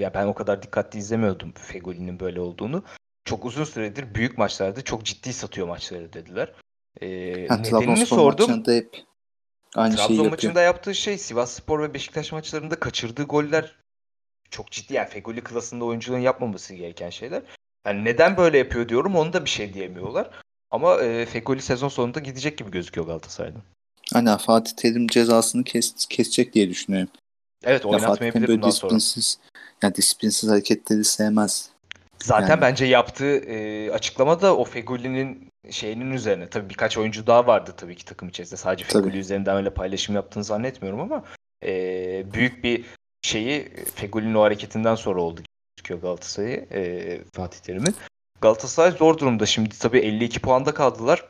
[0.01, 2.83] ya ben o kadar dikkatli izlemiyordum Fegoli'nin böyle olduğunu.
[3.25, 6.53] Çok uzun süredir büyük maçlarda çok ciddi satıyor maçları dediler.
[7.01, 7.07] E,
[7.47, 8.49] Ha, nedenini sordum.
[8.49, 9.03] maçında hep
[9.75, 10.31] aynı şeyi Trabzon yapıyor.
[10.31, 13.75] maçında yaptığı şey Sivas Spor ve Beşiktaş maçlarında kaçırdığı goller
[14.49, 17.43] çok ciddi yani Fegoli klasında oyuncuların yapmaması gereken şeyler.
[17.85, 20.29] Yani neden böyle yapıyor diyorum onu da bir şey diyemiyorlar.
[20.71, 23.61] Ama e, Fegoli sezon sonunda gidecek gibi gözüküyor Galatasaray'dan.
[24.13, 27.09] Aynen Fatih Terim cezasını kes, kesecek diye düşünüyorum.
[27.63, 28.71] Evet oynatmayabilir bundan sonra.
[28.71, 29.39] disiplinsiz,
[29.83, 31.69] yani disiplinsiz hareketleri sevmez.
[32.23, 37.73] Zaten Yani- bence yaptığı e, açıklamada o Fegoli'nin şeyinin üzerine tabii birkaç oyuncu daha vardı
[37.77, 38.57] tabii ki takım içerisinde.
[38.57, 39.03] Sadece Tabii.
[39.03, 41.23] Feguli üzerinden öyle paylaşım yaptığını zannetmiyorum ama
[41.63, 42.85] e, büyük bir
[43.21, 45.41] şeyi Feguli'nin o hareketinden sonra oldu
[45.85, 47.95] gözüküyor Galatasaray'ı e, Fatih Terim'in.
[48.41, 51.25] Galatasaray zor durumda şimdi tabii 52 puanda kaldılar.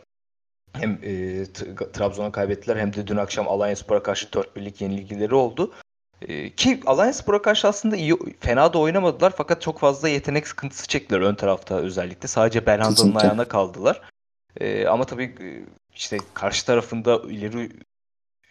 [0.73, 1.45] Hem e,
[1.93, 5.73] Trabzon'a kaybettiler hem de dün akşam Alanyaspor'a karşı 4-1'lik yenilgileri oldu.
[6.21, 11.21] E, ki Alanyaspor'a karşı aslında iyi fena da oynamadılar fakat çok fazla yetenek sıkıntısı çektiler
[11.21, 12.27] ön tarafta özellikle.
[12.27, 14.01] Sadece Belhanda'nın ayağına kaldılar.
[14.57, 15.47] E, ama tabii e,
[15.95, 17.71] işte karşı tarafında ileri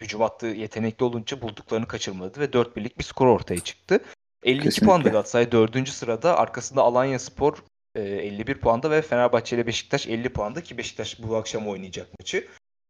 [0.01, 3.99] hücum attığı yetenekli olunca bulduklarını kaçırmadı ve 4-1'lik bir skor ortaya çıktı.
[4.45, 4.85] 52 Kesinlikle.
[4.85, 5.89] puanda Galatasaray 4.
[5.89, 6.37] sırada.
[6.37, 7.57] Arkasında Alanya Spor
[7.95, 12.47] e, 51 puanda ve Fenerbahçe ile Beşiktaş 50 puanda ki Beşiktaş bu akşam oynayacak maçı.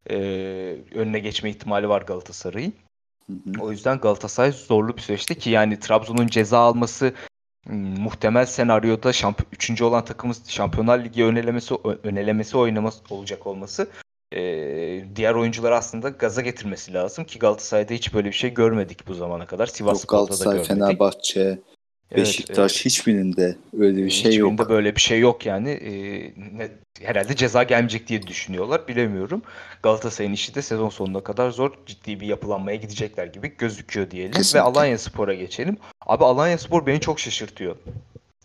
[0.09, 0.15] E,
[0.95, 2.73] önüne geçme ihtimali var Galatasaray'ın.
[3.59, 7.13] O yüzden Galatasaray zorlu bir süreçte ki yani Trabzon'un ceza alması
[7.99, 9.81] muhtemel senaryoda şamp 3.
[9.81, 13.87] olan takımın Şampiyonlar Ligi önelemesi önelemesi oynaması olacak olması
[14.35, 19.13] e, diğer oyuncuları aslında gaza getirmesi lazım ki Galatasaray'da hiç böyle bir şey görmedik bu
[19.13, 19.67] zamana kadar.
[19.67, 20.67] Sivas Yok da Galatasaray, görmedik.
[20.67, 21.59] Fenerbahçe,
[22.11, 24.69] Evet, Beşiktaş hiçbirinde öyle bir şey Hiçbirinde yok.
[24.69, 25.69] böyle bir şey yok yani.
[26.53, 26.71] Ne-
[27.01, 28.87] herhalde ceza gelmeyecek diye düşünüyorlar.
[28.87, 29.41] Bilemiyorum.
[29.83, 31.71] Galatasaray'ın işi de sezon sonuna kadar zor.
[31.85, 34.31] Ciddi bir yapılanmaya gidecekler gibi gözüküyor diyelim.
[34.31, 34.59] Kesinlikle.
[34.59, 35.77] Ve Alanya Spor'a geçelim.
[36.05, 37.75] Abi Alanya Spor beni çok şaşırtıyor.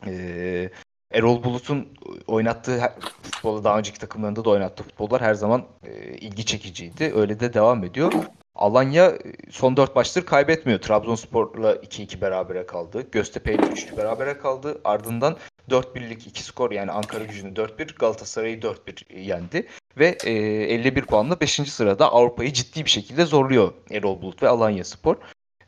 [0.07, 0.71] Ee,
[1.13, 1.89] Erol Bulut'un
[2.27, 2.93] oynattığı
[3.23, 7.13] futbolu daha önceki takımlarında da oynattığı futbollar her zaman e, ilgi çekiciydi.
[7.15, 8.13] Öyle de devam ediyor.
[8.55, 10.81] Alanya e, son 4 maçtır kaybetmiyor.
[10.81, 13.07] Trabzonspor'la 2-2 berabere kaldı.
[13.13, 14.81] Göztepe ile 3 berabere kaldı.
[14.85, 15.37] Ardından
[15.69, 19.67] 4-1'lik 2 skor yani Ankara gücünü 4-1, Galatasaray'ı 4-1 yendi.
[19.99, 21.53] Ve e, 51 puanla 5.
[21.53, 25.17] sırada Avrupa'yı ciddi bir şekilde zorluyor Erol Bulut ve Alanya Spor.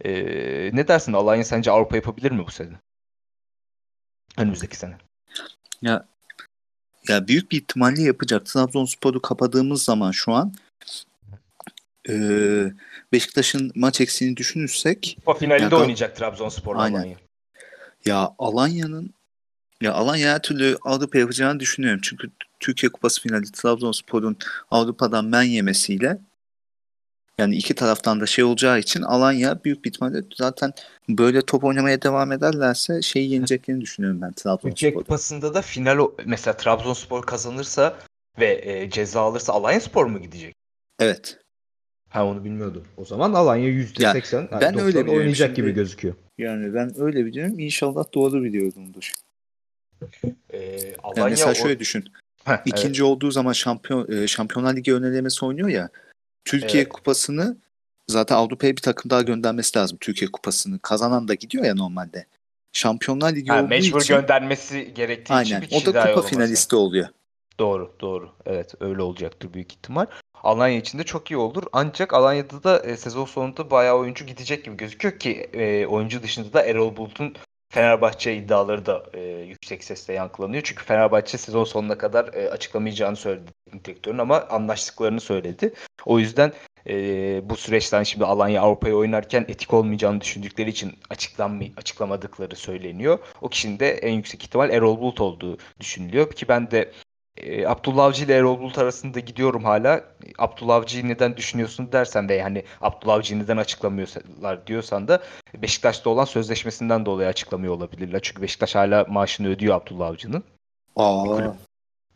[0.05, 0.13] E,
[0.73, 2.73] ne dersin Alanya sence Avrupa yapabilir mi bu sene?
[4.39, 4.97] Önümüzdeki sene.
[5.83, 6.07] Ya
[7.09, 8.47] ya büyük bir ihtimalle yapacak.
[8.47, 10.53] Trabzonspor'u kapadığımız zaman şu an
[12.09, 12.15] e,
[13.13, 16.77] Beşiktaş'ın maç eksiğini düşünürsek finalinde Ya Gal- oynayacak Trabzonspor.
[16.77, 17.17] Alanya.
[18.05, 19.15] ya Alanya'nın
[19.81, 22.01] ya Alanya her türlü Avrupa yapacağını düşünüyorum.
[22.05, 24.37] Çünkü Türkiye Kupası finali Trabzonspor'un
[24.71, 26.19] Avrupa'dan men yemesiyle
[27.39, 30.73] yani iki taraftan da şey olacağı için Alanya büyük bir ihtimalle zaten
[31.09, 34.95] böyle top oynamaya devam ederlerse şeyi yeneceklerini düşünüyorum ben Türkiye Trabzonspor'u.
[34.95, 37.97] Kupası'nda da final mesela Trabzonspor kazanırsa
[38.41, 40.55] ve e, ceza alırsa Alanyaspor mu gidecek?
[41.01, 41.39] Evet.
[42.09, 42.85] Ha onu bilmiyordum.
[42.97, 45.19] O zaman Alanya %80 Ya, yani ben öyle 90 biliyorum.
[45.19, 46.15] oynayacak Şimdi- gibi gözüküyor.
[46.39, 47.59] Yani ben öyle biliyorum.
[47.59, 49.13] İnşallah doğru biliyorumdur.
[50.51, 52.05] Ee, Yani Alanya mesela o- şöyle düşün.
[52.45, 52.61] Heh, evet.
[52.67, 55.89] İkinci olduğu zaman şampiyon e, Şampiyonlar Ligi önelemesi oynuyor ya.
[56.45, 56.93] Türkiye Evet.
[56.93, 57.57] Kupası'nı
[58.09, 59.99] zaten Avrupa'ya bir takım daha göndermesi lazım.
[60.01, 62.27] Türkiye Kupası'nı kazanan da gidiyor ya normalde.
[62.73, 66.29] Şampiyonlar Ligi Ha, olduğu mecbur için göndermesi gerektiği için aynen bir o da kupa yollaması.
[66.29, 67.09] finalisti oluyor.
[67.59, 68.31] Doğru, doğru.
[68.47, 70.07] Evet, öyle olacaktır büyük ihtimal.
[70.43, 71.63] Alanya için de çok iyi olur.
[71.73, 76.53] Ancak Alanya'da da e, sezon sonunda bayağı oyuncu gidecek gibi gözüküyor ki e, oyuncu dışında
[76.53, 77.35] da Erol Bulut'un
[77.73, 80.63] Fenerbahçe iddiaları da e, yüksek sesle yankılanıyor.
[80.63, 83.51] Çünkü Fenerbahçe sezon sonuna kadar e, açıklamayacağını söyledi
[83.85, 85.75] direktörün ama anlaştıklarını söyledi.
[86.07, 86.53] O yüzden
[86.89, 86.95] e,
[87.51, 93.19] bu süreçten şimdi Alanya Avrupa'ya oynarken etik olmayacağını düşündükleri için açıklanmay açıklamadıkları söyleniyor.
[93.41, 96.93] O kişinin de en yüksek ihtimal Erol Bulut olduğu düşünülüyor ki ben de
[97.37, 100.05] e, Abdullah Avcı ile Erol Bulut arasında gidiyorum hala.
[100.39, 105.23] Abdullah Avcı'yı neden düşünüyorsun dersen ve hani Abdullah Avcı'yı neden açıklamıyorlar diyorsan da
[105.55, 108.21] Beşiktaş'ta olan sözleşmesinden dolayı açıklamıyor olabilirler.
[108.23, 110.45] Çünkü Beşiktaş hala maaşını ödüyor Abdullah Avcı'nın.
[110.97, 111.25] Aa,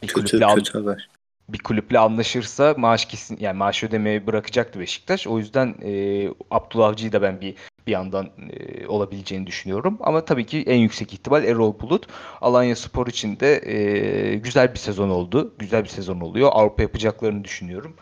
[0.03, 1.09] Bir kötü kulüple, kötü haber.
[1.49, 5.27] Bir kulüple anlaşırsa maaş kesin yani maaş ödemeyi bırakacaktı Beşiktaş.
[5.27, 7.55] O yüzden e, Abdullah Avcı'yı da ben bir
[7.87, 9.99] bir yandan e, olabileceğini düşünüyorum.
[10.01, 12.07] Ama tabii ki en yüksek ihtimal Erol Bulut.
[12.41, 15.55] Alanya Spor için de e, güzel bir sezon oldu.
[15.59, 16.51] Güzel bir sezon oluyor.
[16.53, 17.97] Avrupa yapacaklarını düşünüyorum.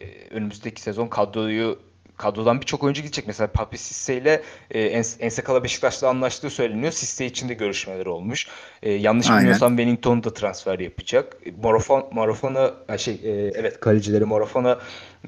[0.00, 1.78] E, önümüzdeki sezon kadroyu
[2.18, 3.26] kadrodan birçok oyuncu gidecek.
[3.26, 6.92] Mesela Papi Sisse ile e, Ens- Ensekala Beşiktaş'la anlaştığı söyleniyor.
[6.92, 8.48] Sisse için de görüşmeleri olmuş.
[8.82, 9.40] E, yanlış Aynen.
[9.40, 11.36] bilmiyorsam Wellington da transfer yapacak.
[11.46, 14.78] E, Morofon, Morofona şey e, evet kalecileri Morofona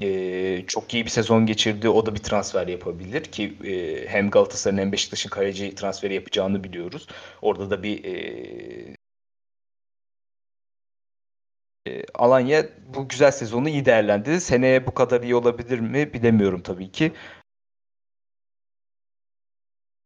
[0.01, 1.89] e, çok iyi bir sezon geçirdi.
[1.89, 7.07] O da bir transfer yapabilir ki e, hem Galatasaray'ın hem Beşiktaş'ın kaleci transferi yapacağını biliyoruz.
[7.41, 8.95] Orada da bir e,
[11.87, 12.65] e, Alanya
[12.95, 14.41] bu güzel sezonu iyi değerlendirdi.
[14.41, 17.13] Seneye bu kadar iyi olabilir mi bilemiyorum tabii ki.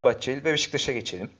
[0.03, 1.31] Fenerbahçe ve Beşiktaş'a geçelim.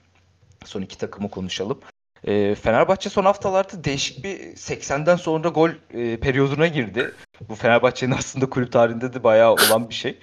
[0.66, 1.80] Son iki takımı konuşalım.
[2.24, 7.14] E, Fenerbahçe son haftalarda değişik bir 80'den sonra gol e, periyoduna girdi.
[7.50, 10.20] Bu Fenerbahçe'nin aslında kulüp tarihinde de bayağı olan bir şey.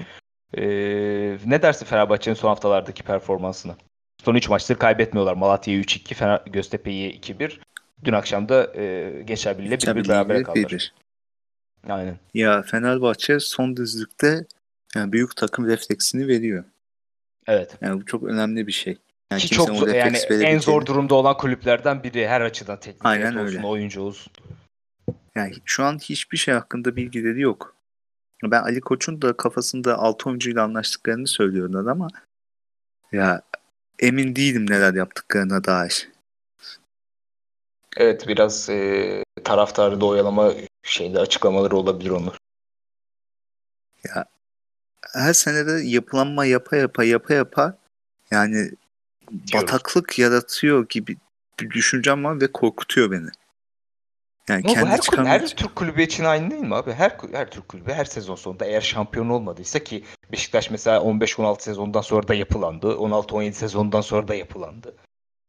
[0.54, 0.62] E,
[1.46, 3.76] ne dersin Fenerbahçe'nin son haftalardaki performansına?
[4.24, 5.34] Son 3 maçtır kaybetmiyorlar.
[5.34, 7.60] Malatya'yı 3-2, Fener Göztepe'yi 2-1.
[8.04, 8.80] Dün akşam da e,
[9.26, 10.70] Birliği'yle 1-1 Tabii beraber kaldılar.
[10.70, 10.90] 1-1.
[11.88, 12.18] Aynen.
[12.34, 14.46] Ya Fenerbahçe son düzlükte
[14.94, 16.64] yani büyük takım refleksini veriyor.
[17.46, 17.76] Evet.
[17.80, 18.98] Yani bu çok önemli bir şey.
[19.32, 23.34] Yani Ki çok zor, yani en zor durumda olan kulüplerden biri her açıdan teknik Aynen
[23.34, 23.66] olsun, öyle.
[23.66, 24.32] oyuncu olsun.
[25.34, 27.76] Yani şu an hiçbir şey hakkında bilgileri yok.
[28.44, 32.08] Ben Ali Koç'un da kafasında 6 oyuncuyla anlaştıklarını söylüyorlar ama
[33.12, 33.42] ya
[33.98, 36.11] emin değilim neler yaptıklarına dair.
[37.96, 40.52] Evet biraz e, taraftarı da oyalama
[40.82, 42.38] şeyde açıklamaları olabilir onlar.
[45.14, 47.78] Her senede yapılanma yapa yapa yapa yapa
[48.30, 48.70] yani
[49.54, 51.16] bataklık yaratıyor gibi
[51.60, 53.28] bir düşüncem var ve korkutuyor beni.
[54.48, 55.46] Yani Ama bu kendi her, çıkarmak her.
[55.48, 56.92] Türk kulübü için aynı değil mi abi?
[56.92, 62.00] Her her Türk kulübü her sezon sonunda eğer şampiyon olmadıysa ki Beşiktaş mesela 15-16 sezondan
[62.00, 62.86] sonra da yapılandı.
[62.86, 64.94] 16-17 sezondan sonra da yapılandı.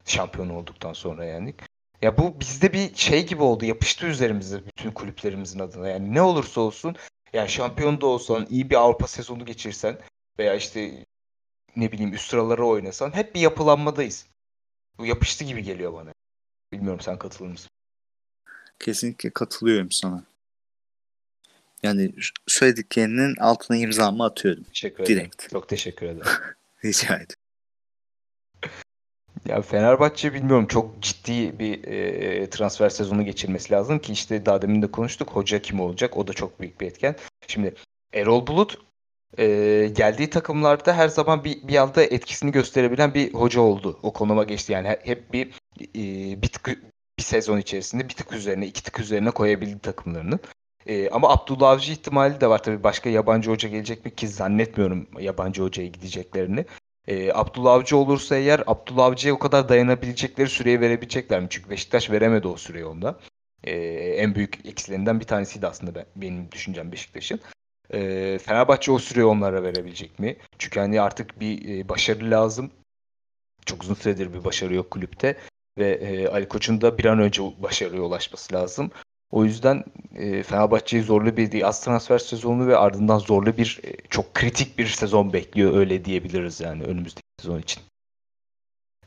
[0.06, 1.56] Şampiyon olduktan sonra yani.
[2.04, 3.66] Ya bu bizde bir şey gibi oldu.
[3.66, 5.88] Yapıştı üzerimize bütün kulüplerimizin adına.
[5.90, 6.96] Yani ne olursa olsun
[7.34, 10.00] yani şampiyon da olsan, iyi bir Avrupa sezonu geçirsen
[10.40, 11.06] veya işte
[11.76, 14.26] ne bileyim üst sıralara oynasan hep bir yapılanmadayız.
[14.98, 16.14] Bu yapıştı gibi geliyor bana.
[16.72, 17.70] Bilmiyorum sen katılır mısın?
[18.80, 20.24] Kesinlikle katılıyorum sana.
[21.84, 22.14] Yani
[22.48, 24.64] söylediklerinin altına imzamı atıyorum.
[24.64, 25.20] Teşekkür ederim.
[25.20, 25.50] Direkt.
[25.50, 26.32] Çok teşekkür ederim.
[26.86, 27.43] Rica ederim.
[29.46, 34.82] Ya Fenerbahçe bilmiyorum çok ciddi bir e, transfer sezonu geçirmesi lazım ki işte daha demin
[34.82, 37.16] de konuştuk hoca kim olacak o da çok büyük bir etken.
[37.48, 37.76] Şimdi
[38.14, 38.78] Erol Bulut
[39.38, 39.46] e,
[39.96, 44.00] geldiği takımlarda her zaman bir, bir anda etkisini gösterebilen bir hoca oldu.
[44.04, 45.48] O konuma geçti yani he- hep bir
[45.96, 46.68] e, bir tık
[47.20, 50.40] bir sezon içerisinde bir tık üzerine iki tık üzerine koyabildi takımlarını.
[50.86, 55.08] E, ama Abdullah Avcı ihtimali de var tabii başka yabancı hoca gelecek mi ki zannetmiyorum
[55.20, 56.66] yabancı hocaya gideceklerini.
[57.08, 61.48] E, Abdullah Avcı olursa eğer Abdullah Avcı'ya o kadar dayanabilecekleri süreyi verebilecekler mi?
[61.50, 63.20] Çünkü Beşiktaş veremedi o süreyi onda.
[63.64, 67.40] E, en büyük eksilerinden bir tanesiydi aslında ben, benim düşüncem Beşiktaş'ın.
[67.94, 70.38] E, Fenerbahçe o süreyi onlara verebilecek mi?
[70.58, 72.72] Çünkü hani artık bir e, başarı lazım.
[73.66, 75.38] Çok uzun süredir bir başarı yok kulüpte.
[75.78, 78.92] Ve e, Ali Koç'un da bir an önce başarıya ulaşması lazım.
[79.34, 79.84] O yüzden
[80.16, 84.88] e, Fenerbahçe'yi zorlu bir yaz transfer sezonu ve ardından zorlu bir e, çok kritik bir
[84.88, 87.82] sezon bekliyor öyle diyebiliriz yani önümüzdeki sezon için.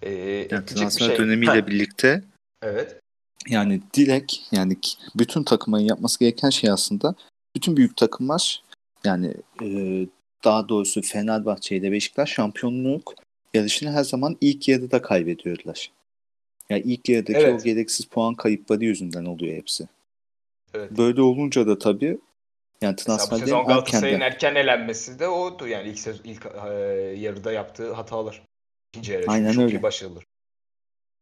[0.02, 0.10] E,
[0.50, 2.22] Yani transfer şey- dönemiyle Ha, birlikte
[2.62, 3.00] Evet.
[3.48, 4.76] yani direkt yani
[5.14, 7.14] bütün takımın yapması gereken şey aslında
[7.56, 8.62] bütün büyük takımlar
[9.04, 9.66] yani e,
[10.44, 13.14] daha doğrusu Fenerbahçe ile Beşiktaş şampiyonluk
[13.54, 15.92] yarışını her zaman ilk yarıda kaybediyorlar.
[16.70, 17.60] Yani ilk yarıdaki Evet.
[17.60, 19.88] o gereksiz puan kayıpları yüzünden oluyor hepsi.
[20.76, 20.98] Evet.
[20.98, 22.18] Böyle olunca da tabii
[22.80, 26.70] yani sezon Galatasaray'ın erken elenmesi de oydu yani ilk sezon, ilk e,
[27.18, 28.42] yarıda yaptığı hatalar.
[28.92, 29.76] İkinci yarı Aynen çok öyle.
[29.76, 30.24] iyi başarılar.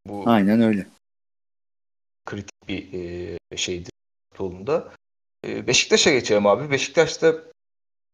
[0.06, 0.86] Bu aynen öyle.
[2.26, 3.92] kritik bir e, şeydir
[4.30, 4.92] futbolunda.
[5.46, 6.70] E, Beşiktaş'a geçelim abi.
[6.70, 7.34] Beşiktaş'ta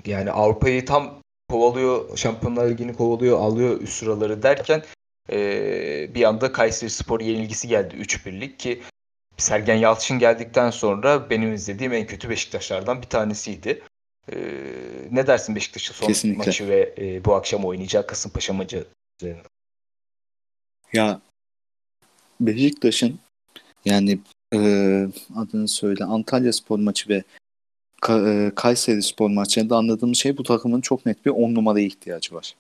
[0.07, 4.83] yani Avrupa'yı tam kovalıyor, Şampiyonlar Ligi'ni kovalıyor, alıyor üst sıraları derken
[5.31, 8.83] e, bir anda Kayseri Spor yenilgisi geldi 3-1'lik ki
[9.41, 13.83] Sergen Yalçın geldikten sonra benim izlediğim en kötü Beşiktaşlardan bir tanesiydi.
[14.33, 14.37] E,
[15.11, 16.39] ne dersin Beşiktaş'ın son Kesinlikle.
[16.39, 18.87] maçı ve e, bu akşam oynayacağı Kasımpaşa maçı
[19.21, 19.43] üzerine?
[20.93, 21.21] Ya
[22.41, 23.19] Beşiktaş'ın
[23.85, 24.19] yani
[24.55, 24.59] e,
[25.37, 27.23] adını söyle Antalya Spor maçı ve
[28.03, 32.35] Ka- e, Kayseri Spor maçlarında anladığım şey bu takımın çok net bir 10 numaraya ihtiyacı
[32.35, 32.55] var.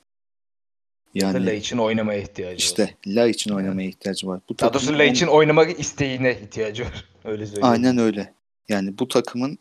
[1.14, 2.58] Yani, Yani için oynamaya ihtiyacı var.
[2.58, 4.40] işte La için oynamaya ihtiyacı var.
[4.48, 7.04] Bu Daha doğrusu on- için oynamak isteğine ihtiyacı var.
[7.24, 7.66] Öyle söyleyeyim.
[7.72, 8.32] Aynen öyle.
[8.68, 9.58] Yani bu takımın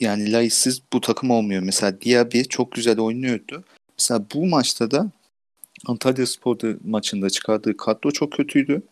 [0.00, 1.62] yani Lai'siz bu takım olmuyor.
[1.62, 3.64] Mesela Diaby çok güzel oynuyordu.
[3.98, 5.10] Mesela bu maçta da
[5.86, 8.82] Antalya Spor'da maçında çıkardığı kadro çok kötüydü.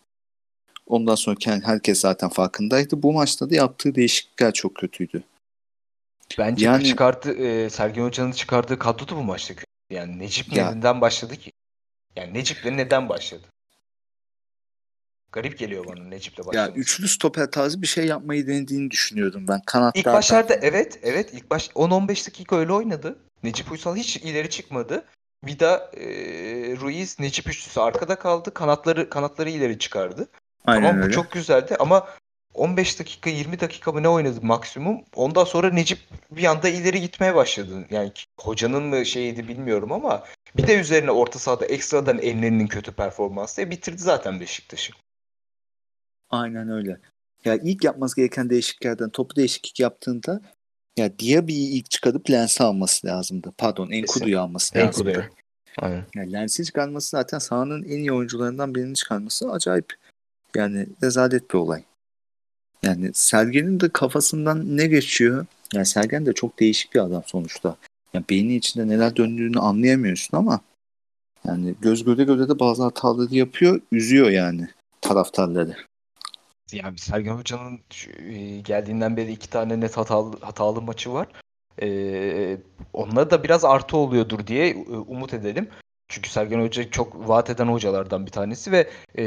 [0.87, 3.03] Ondan sonra herkes zaten farkındaydı.
[3.03, 5.23] Bu maçta da yaptığı değişiklikler çok kötüydü.
[6.37, 9.65] Bence Yani- çıkarttı, e, Sergen Hoca'nın çıkardığı kadro da bu maçta kötü.
[9.89, 11.51] Yani Necip Ya- neden başladı ki?
[12.15, 13.47] Yani Necip'le neden başladı?
[15.31, 16.71] Garip geliyor bana Necip'le Ya başlaması.
[16.79, 19.61] üçlü stoper tarzı bir şey yapmayı denediğini düşünüyordum ben.
[19.65, 19.99] Kanatlardan.
[20.11, 23.19] İlk başlarda evet evet ilk baş 10-15 dakika öyle oynadı.
[23.43, 25.05] Necip Uysal hiç ileri çıkmadı.
[25.45, 26.05] Vida, e,
[26.81, 28.53] Ruiz, Necip üçlüsü arkada kaldı.
[28.53, 30.27] Kanatları kanatları ileri çıkardı.
[30.65, 31.13] Aynen tamam bu öyle.
[31.13, 32.07] çok güzeldi ama
[32.53, 35.01] 15 dakika 20 dakika mı ne oynadı maksimum.
[35.15, 35.99] Ondan sonra Necip
[36.31, 37.85] bir anda ileri gitmeye başladı.
[37.89, 40.23] Yani hocanın mı şeyiydi bilmiyorum ama
[40.57, 44.93] bir de üzerine orta sahada ekstradan Enler'in kötü performansı bitirdi zaten Beşiktaş'ı.
[46.29, 46.99] Aynen öyle.
[47.45, 50.41] Ya ilk yapması gereken değişikliklerden topu değişiklik yaptığında
[50.97, 53.53] ya Diaby'i ilk çıkarıp Lens'i alması lazımdı.
[53.57, 55.09] Pardon Enkudu'yu alması lazımdı.
[55.09, 55.29] Enkudu'yu.
[55.77, 56.05] Aynen.
[56.15, 59.93] Yani Lens'i çıkarması zaten sahanın en iyi oyuncularından birini çıkarması acayip.
[60.55, 61.83] Yani rezalet bir olay.
[62.83, 67.77] Yani Sergen'in de kafasından ne geçiyor Yani Sergen de çok değişik bir adam sonuçta.
[68.15, 70.59] Yani beyni içinde neler döndüğünü anlayamıyorsun ama
[71.45, 74.67] yani göz göre göre de bazı hataları yapıyor, üzüyor yani
[75.01, 75.75] taraftarları.
[76.71, 77.79] Yani Sergen Hoca'nın
[78.19, 81.27] e, geldiğinden beri iki tane net hatalı, hatalı maçı var.
[81.81, 82.57] Ee,
[82.93, 85.69] onlara da biraz artı oluyordur diye e, umut edelim.
[86.07, 89.25] Çünkü Sergen Hoca çok vaat eden hocalardan bir tanesi ve e,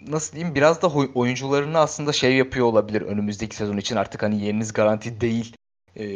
[0.00, 4.72] nasıl diyeyim biraz da oyuncularını aslında şey yapıyor olabilir önümüzdeki sezon için artık hani yeriniz
[4.72, 5.56] garanti değil
[5.96, 6.06] e,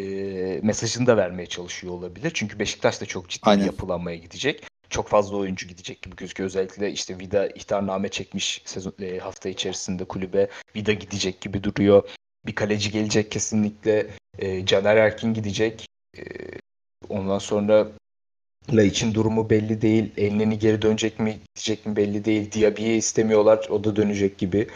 [0.63, 2.31] mesajını da vermeye çalışıyor olabilir.
[2.35, 3.65] Çünkü Beşiktaş da çok ciddi Aynen.
[3.65, 4.67] yapılanmaya gidecek.
[4.91, 6.47] Çok fazla oyuncu gidecek gibi gözüküyor.
[6.47, 10.49] Özellikle işte Vida ihtarname çekmiş sezon e, hafta içerisinde kulübe.
[10.77, 12.09] Vida gidecek gibi duruyor.
[12.47, 14.07] Bir kaleci gelecek kesinlikle.
[14.39, 15.87] E, Caner Erkin gidecek.
[16.19, 16.23] E,
[17.09, 17.89] ondan sonra
[18.73, 20.13] La için durumu belli değil.
[20.17, 22.53] Elneni geri dönecek mi gidecek mi belli değil.
[22.53, 23.67] Diaby'i istemiyorlar.
[23.71, 24.69] O da dönecek gibi.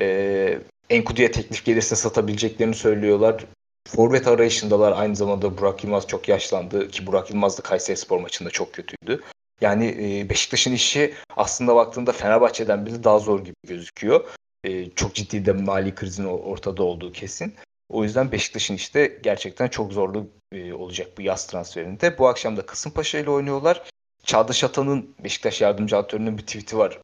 [0.00, 0.58] Ee,
[0.90, 3.44] Enkudu'ya teklif gelirse satabileceklerini söylüyorlar.
[3.88, 4.92] Forvet arayışındalar.
[4.92, 6.88] Aynı zamanda Burak Yılmaz çok yaşlandı.
[6.88, 9.22] Ki Burak Yılmaz da Kayseri Spor maçında çok kötüydü.
[9.60, 14.24] Yani e, Beşiktaş'ın işi aslında baktığında Fenerbahçe'den bile daha zor gibi gözüküyor.
[14.64, 17.54] E, çok ciddi de mali krizin ortada olduğu kesin.
[17.88, 22.18] O yüzden Beşiktaş'ın işte gerçekten çok zorlu e, olacak bu yaz transferinde.
[22.18, 23.82] Bu akşam da Kasımpaşa ile oynuyorlar.
[24.24, 26.98] Çağdaş Atan'ın Beşiktaş yardımcı antrenörünün bir tweet'i var.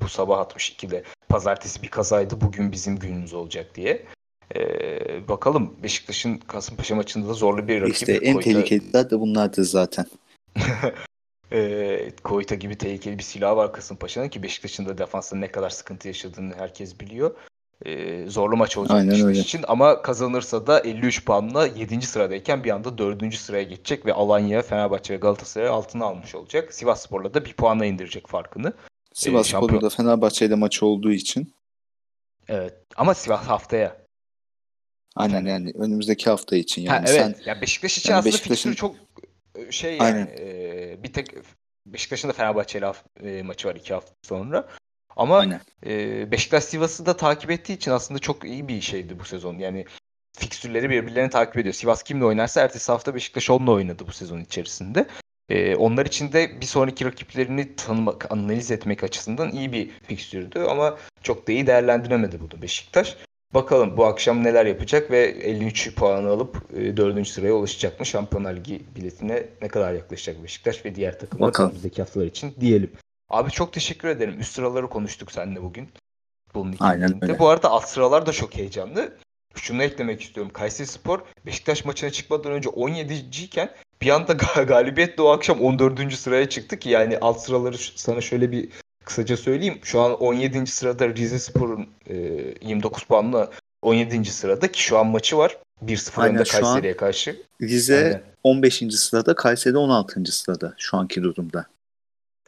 [0.00, 1.02] Bu sabah 62'de.
[1.28, 4.06] Pazartesi bir kazaydı bugün bizim günümüz olacak diye.
[4.56, 7.94] E, bakalım Beşiktaş'ın Kasımpaşa maçında da zorlu bir rakip.
[7.94, 8.50] İşte en Koyta...
[8.50, 10.06] tehlikeliler de bunlardır zaten.
[11.52, 16.08] e, Koyta gibi tehlikeli bir silah var Kasımpaşa'nın ki Beşiktaş'ın da defansta ne kadar sıkıntı
[16.08, 17.34] yaşadığını herkes biliyor
[17.86, 19.38] e, zorlu maç olacak Aynen öyle.
[19.38, 22.02] için ama kazanırsa da 53 puanla 7.
[22.02, 23.34] sıradayken bir anda 4.
[23.34, 26.74] sıraya geçecek ve Alanya, Fenerbahçe ve Galatasaray altına almış olacak.
[26.74, 28.72] Sivas Spor'la da bir puanla indirecek farkını.
[29.12, 31.54] Sivas ee, Spor'da da Fenerbahçe ile maçı olduğu için.
[32.48, 33.96] Evet ama Sivas haftaya.
[35.20, 36.96] Aynen yani önümüzdeki hafta için yani.
[36.96, 37.20] Ha, evet.
[37.20, 38.72] Sen, ya Beşiktaş için yani aslında Beşiktaş'ın...
[38.72, 38.96] çok
[39.54, 40.28] e, şey yani Aynen.
[40.38, 41.34] e, bir tek
[41.86, 44.68] Beşiktaş'ın da Fenerbahçe ile e, maçı var iki hafta sonra.
[45.16, 49.58] Ama e, Beşiktaş Sivas'ı da takip ettiği için aslında çok iyi bir şeydi bu sezon.
[49.58, 49.84] Yani
[50.38, 51.74] fikstürleri birbirlerini takip ediyor.
[51.74, 55.06] Sivas kimle oynarsa ertesi hafta Beşiktaş onunla oynadı bu sezon içerisinde.
[55.48, 60.98] Ee, onlar için de bir sonraki rakiplerini tanımak, analiz etmek açısından iyi bir fikstürdü ama
[61.22, 63.16] çok da iyi değerlendiremedi bunu Beşiktaş.
[63.54, 67.28] Bakalım bu akşam neler yapacak ve 53 puanı alıp e, 4.
[67.28, 68.06] sıraya ulaşacak mı?
[68.06, 72.90] Şampiyonlar Ligi biletine ne kadar yaklaşacak Beşiktaş ve diğer takımlar önümüzdeki haftalar için diyelim.
[73.28, 74.40] Abi çok teşekkür ederim.
[74.40, 75.88] Üst sıraları konuştuk seninle bugün.
[76.54, 77.38] Bunun Aynen öyle.
[77.38, 79.16] Bu arada alt sıralar da çok heyecanlı.
[79.54, 80.52] Şunu eklemek istiyorum.
[80.52, 83.14] Kayseri Spor Beşiktaş maçına çıkmadan önce 17.
[83.14, 83.70] iken
[84.02, 84.32] bir anda
[84.62, 86.14] galibiyetle o akşam 14.
[86.14, 88.68] sıraya çıktı ki yani alt sıraları sana şöyle bir
[89.04, 89.78] kısaca söyleyeyim.
[89.82, 90.66] Şu an 17.
[90.66, 92.14] sırada Rize Spor'un e,
[92.60, 93.50] 29 puanla
[93.82, 94.24] 17.
[94.24, 95.58] sırada ki şu an maçı var.
[95.84, 97.42] 1-0 önde Kayseri'ye karşı.
[97.62, 98.22] Rize Aynen.
[98.44, 98.82] 15.
[98.90, 100.32] sırada, Kayseri 16.
[100.32, 101.66] sırada şu anki durumda.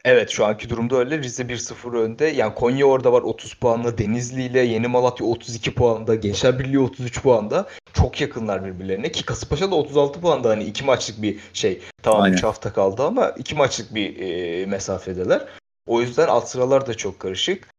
[0.05, 1.19] Evet şu anki durumda öyle.
[1.19, 2.25] Rize 1-0 önde.
[2.25, 3.97] Yani Konya orada var 30 puanla.
[3.97, 6.15] Denizli ile Yeni Malatya 32 puanda.
[6.15, 7.67] Gençler Birliği 33 puanda.
[7.93, 9.11] Çok yakınlar birbirlerine.
[9.11, 10.49] Ki Kasımpaşa da 36 puanda.
[10.49, 11.81] Hani iki maçlık bir şey.
[12.01, 15.45] Tamam 3 hafta kaldı ama iki maçlık bir e, mesafedeler.
[15.85, 17.73] O yüzden alt sıralar da çok karışık.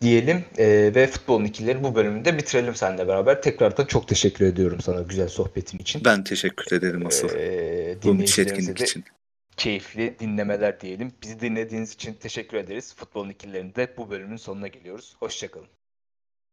[0.00, 3.42] Diyelim e, ve futbolun ikileri bu bölümünde bitirelim seninle beraber.
[3.42, 6.02] Tekrardan çok teşekkür ediyorum sana güzel sohbetin için.
[6.04, 7.28] Ben teşekkür ederim asıl.
[7.28, 9.04] E, Bu etkinlik için
[9.56, 11.12] keyifli dinlemeler diyelim.
[11.22, 12.94] Bizi dinlediğiniz için teşekkür ederiz.
[12.96, 15.16] Futbolun ikilerinde bu bölümün sonuna geliyoruz.
[15.18, 15.68] Hoşçakalın.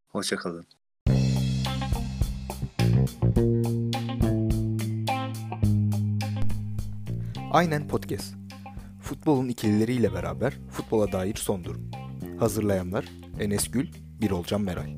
[0.08, 0.66] Hoşçakalın.
[7.52, 8.41] Aynen Podcast.
[9.12, 11.92] Futbolun ikilileriyle beraber futbola dair son durum.
[12.40, 13.06] Hazırlayanlar
[13.40, 13.88] Enes Gül,
[14.22, 14.90] Birolcan Meral.